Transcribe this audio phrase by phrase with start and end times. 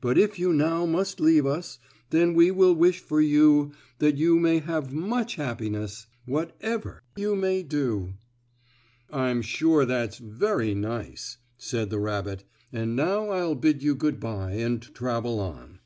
[0.00, 1.78] "But if you now must leave us,
[2.10, 7.62] Then we will wish for you, That you may have much happiness Whatever you may
[7.62, 8.14] do."
[9.12, 14.54] "I'm sure that's very nice," said the rabbit, "and now I'll bid you good bye
[14.54, 15.78] and travel on."